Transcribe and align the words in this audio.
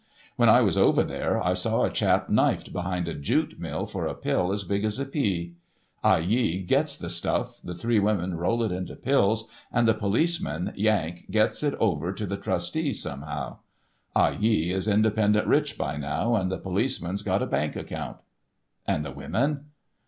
When 0.35 0.49
I 0.49 0.61
was 0.61 0.79
over 0.79 1.03
there, 1.03 1.39
I 1.43 1.53
saw 1.53 1.83
a 1.83 1.91
chap 1.91 2.27
knifed 2.27 2.73
behind 2.73 3.07
a 3.07 3.13
jute 3.13 3.59
mill 3.59 3.85
for 3.85 4.07
a 4.07 4.15
pill 4.15 4.51
as 4.51 4.63
big 4.63 4.83
as 4.83 4.97
a 4.97 5.05
pea. 5.05 5.53
Ah 6.03 6.17
Yee 6.17 6.63
gets 6.63 6.97
the 6.97 7.07
stuff, 7.07 7.61
the 7.63 7.75
three 7.75 7.99
women 7.99 8.33
roll 8.35 8.63
it 8.63 8.71
into 8.71 8.95
pills, 8.95 9.47
and 9.71 9.87
the 9.87 9.93
policeman, 9.93 10.73
Yank, 10.75 11.29
gets 11.29 11.61
it 11.61 11.75
over 11.75 12.11
to 12.13 12.25
the 12.25 12.37
trusties 12.37 12.99
somehow. 12.99 13.59
Ah 14.15 14.29
Yee 14.29 14.71
is 14.71 14.87
independent 14.87 15.45
rich 15.45 15.77
by 15.77 15.97
now, 15.97 16.33
and 16.35 16.51
the 16.51 16.57
policeman's 16.57 17.21
got 17.21 17.43
a 17.43 17.45
bank 17.45 17.75
account." 17.75 18.17
"And 18.87 19.05
the 19.05 19.11
women? 19.11 19.65